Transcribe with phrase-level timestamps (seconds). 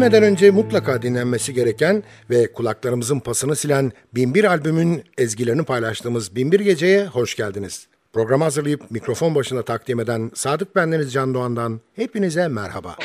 [0.00, 7.06] Ölmeden önce mutlaka dinlenmesi gereken ve kulaklarımızın pasını silen Binbir albümün ezgilerini paylaştığımız Binbir Gece'ye
[7.06, 7.86] hoş geldiniz.
[8.12, 12.96] Programı hazırlayıp mikrofon başına takdim eden Sadık Bendeniz Can Doğan'dan hepinize merhaba.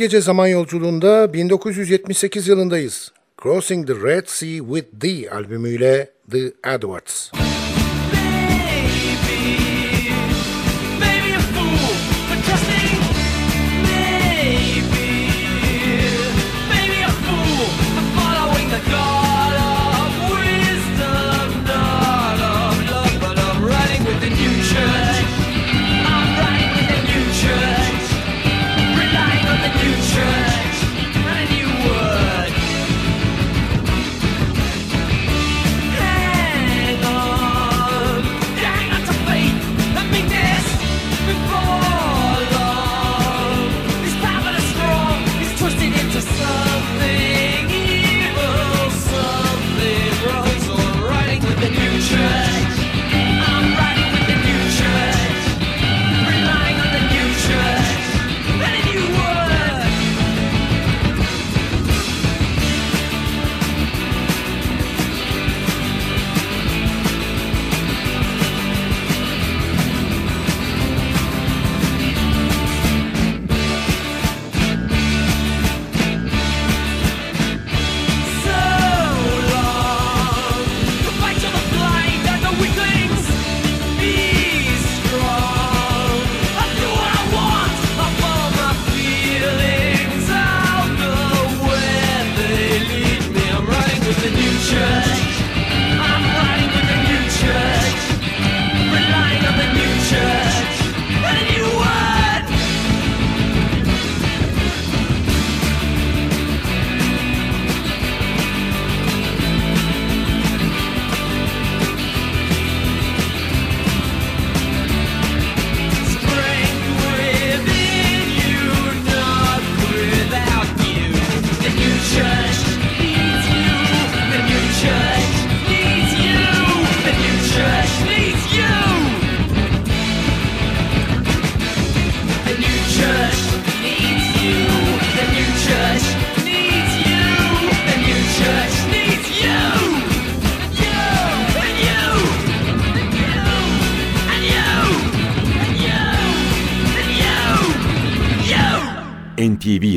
[0.00, 3.12] Gece Zaman Yolculuğunda 1978 yılındayız.
[3.42, 7.30] Crossing the Red Sea with Thee albümüyle The Edwards.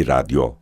[0.04, 0.58] Radyo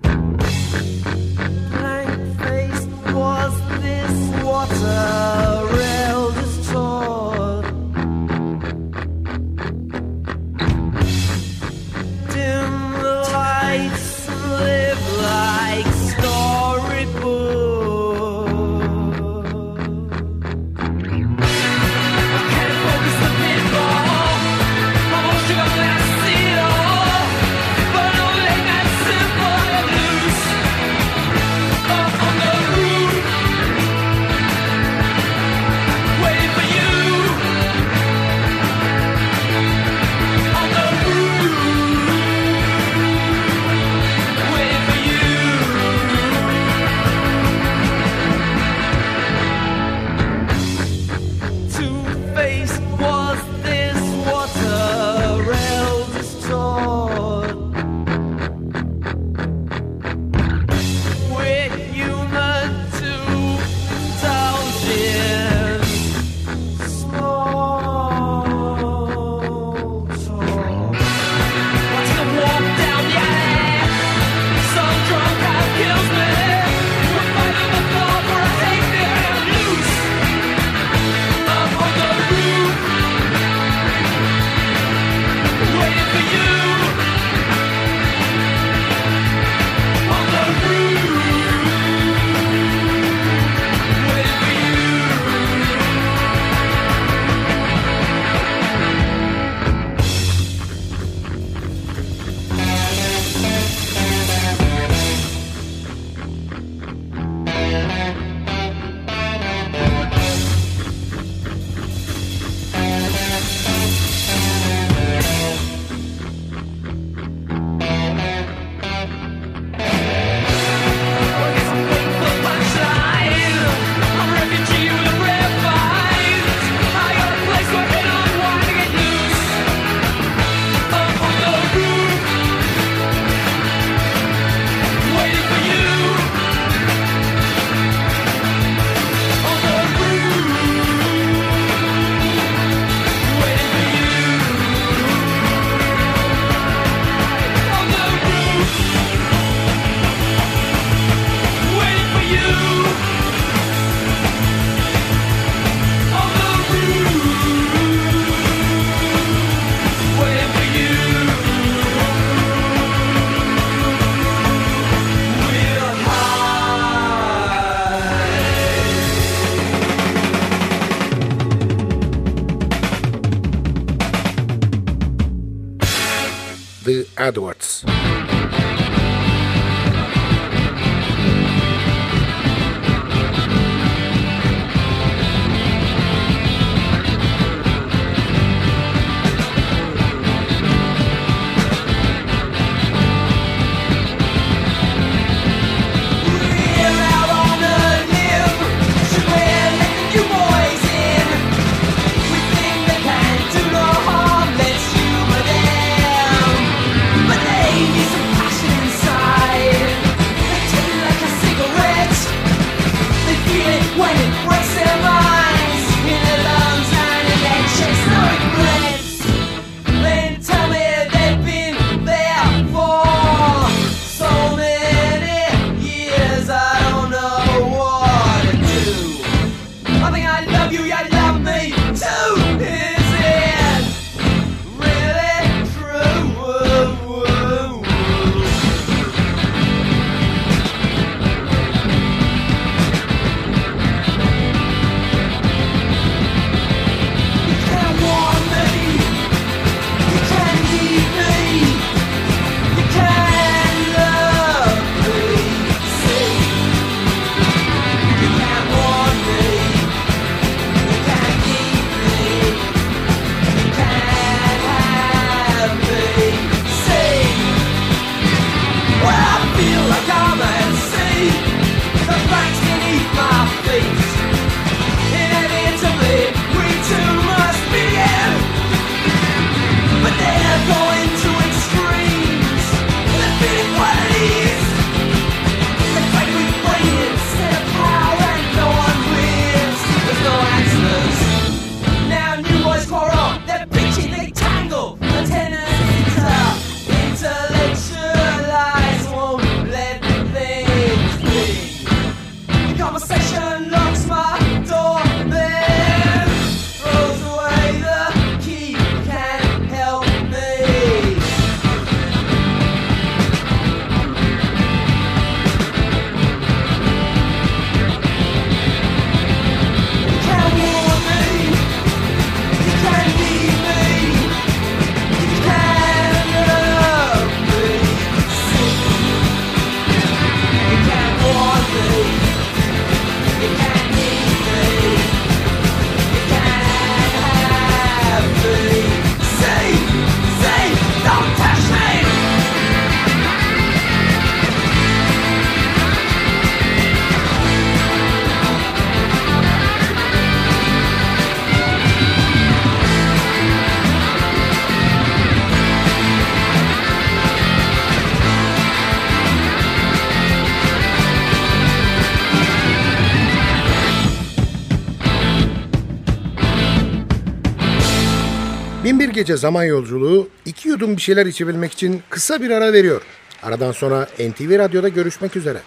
[369.21, 373.01] Gece Zaman Yolculuğu iki yudum bir şeyler içebilmek için kısa bir ara veriyor.
[373.43, 375.61] Aradan sonra NTV Radyo'da görüşmek üzere.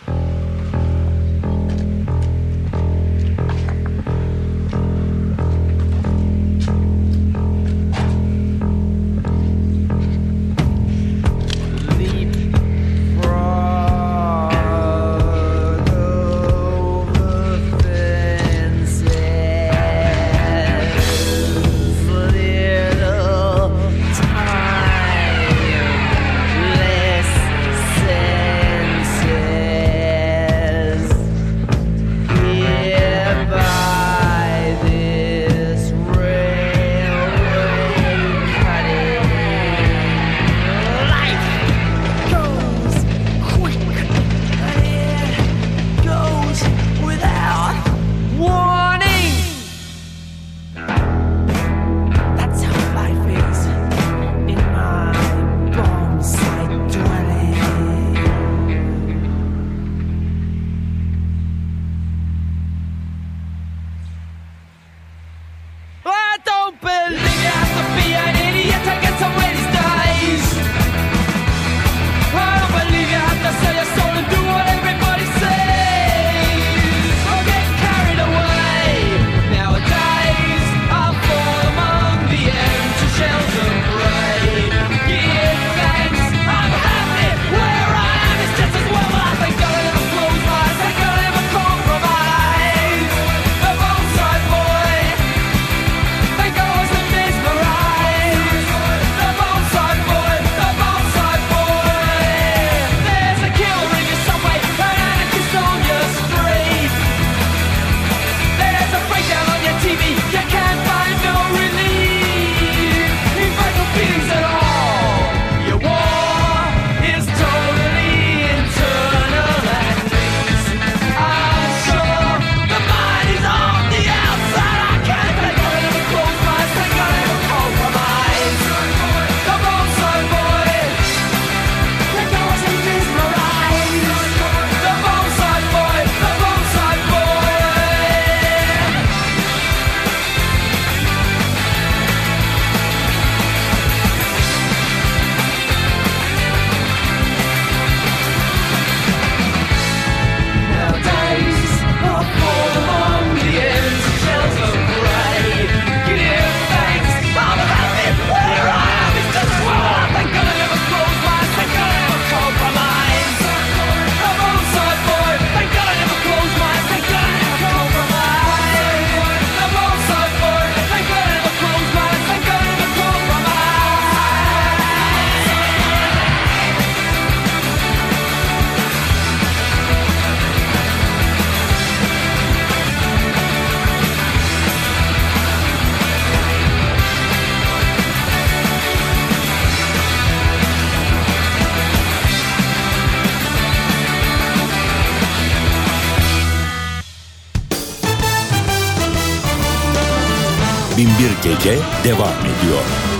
[201.44, 203.13] Gece devam ediyor.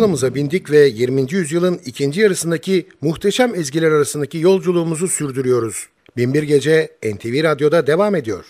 [0.00, 1.32] Kanalımıza bindik ve 20.
[1.32, 5.86] yüzyılın ikinci yarısındaki muhteşem ezgiler arasındaki yolculuğumuzu sürdürüyoruz.
[6.16, 8.44] Binbir Gece NTV Radyo'da devam ediyor.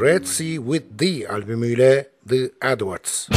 [0.00, 3.28] Red Sea with Thee albümüyle The Edwards.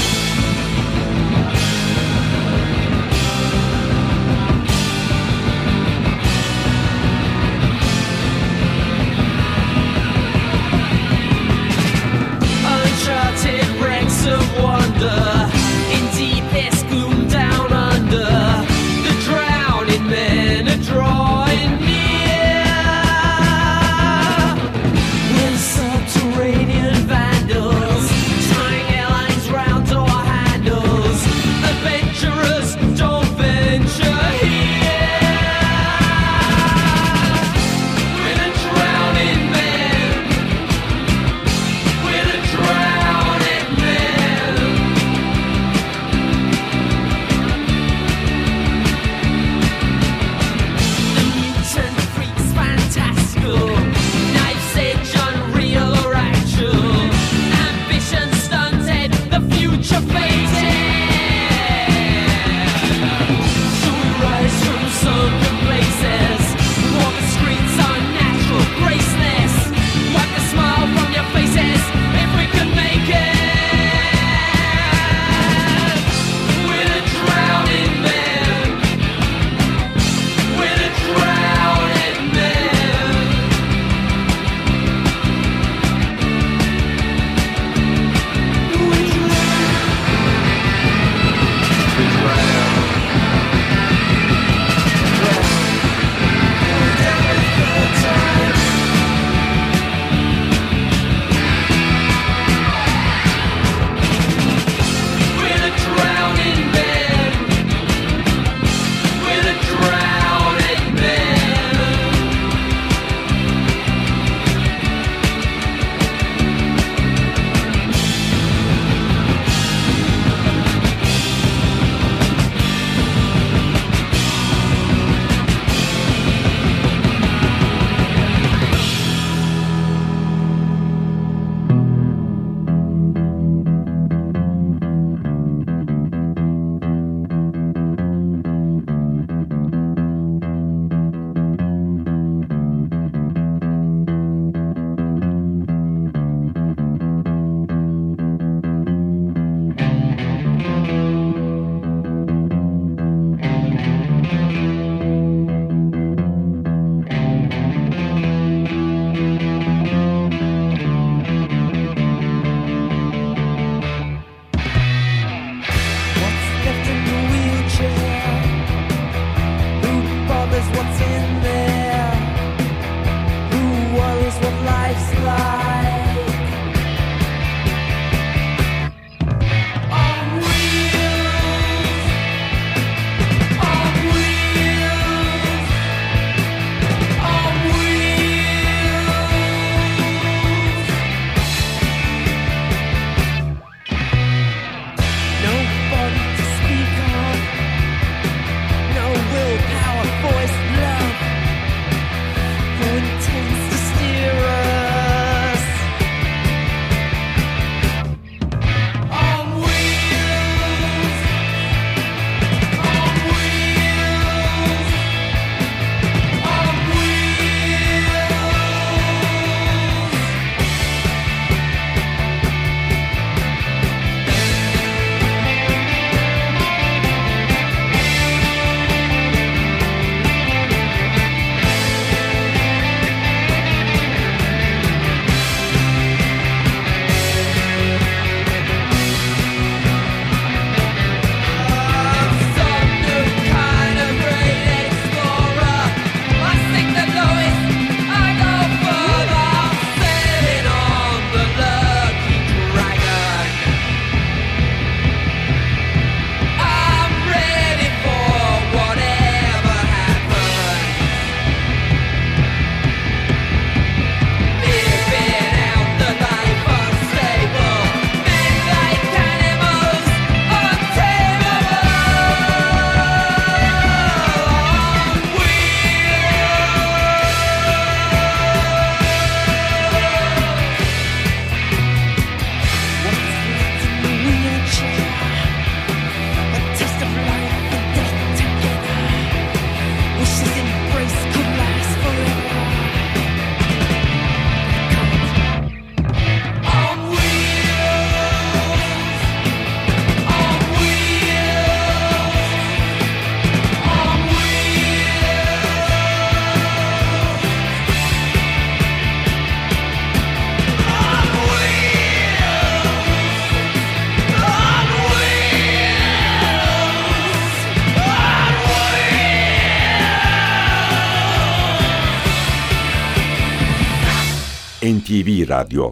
[325.45, 325.91] Radyo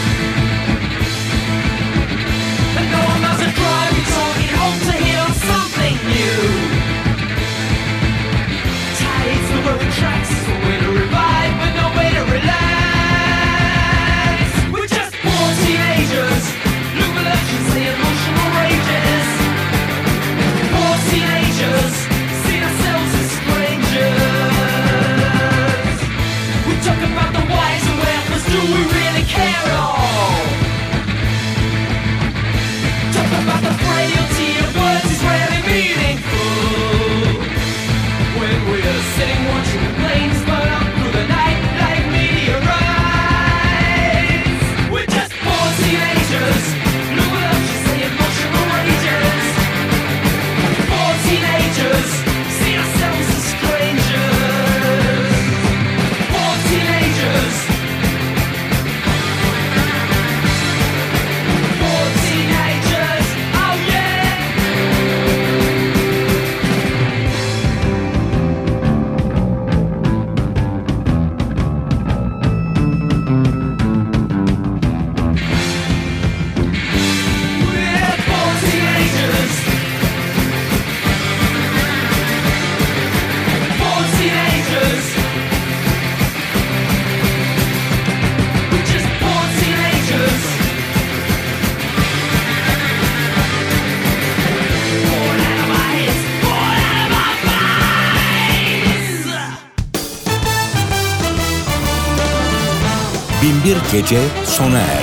[103.91, 105.00] Gece sona erdi.